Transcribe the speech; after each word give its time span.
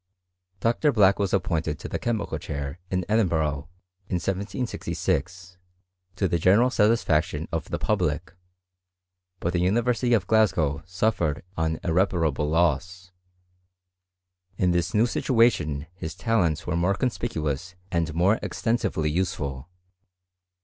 Dr. 0.61 0.91
Black 0.91 1.19
was 1.19 1.31
appointed 1.31 1.77
to 1.77 1.87
the 1.87 1.99
chemical 1.99 2.39
chair 2.39 2.79
in 2.89 3.05
Edinburgh 3.07 3.69
in 4.09 4.15
1766, 4.17 5.59
to 6.15 6.27
the 6.27 6.39
general 6.39 6.71
satisfaction 6.71 7.47
of 7.51 7.65
the 7.65 7.77
{Public, 7.77 8.33
but 9.39 9.53
the 9.53 9.59
University 9.61 10.13
of 10.15 10.25
Glasgow 10.25 10.81
suffered 10.87 11.43
an 11.55 11.79
irreparable 11.83 12.49
loss. 12.49 13.11
In 14.57 14.71
this 14.71 14.95
new 14.95 15.05
situation 15.05 15.85
his 15.93 16.15
talents 16.15 16.65
were 16.65 16.75
more 16.75 16.95
conspicuous 16.95 17.75
and 17.91 18.11
more 18.15 18.39
extensively 18.41 19.11
useful. 19.11 19.69